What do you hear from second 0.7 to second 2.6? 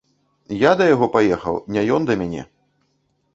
да яго паехаў, не ён да мяне!